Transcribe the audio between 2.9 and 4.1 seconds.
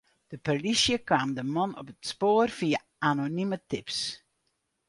anonime tips.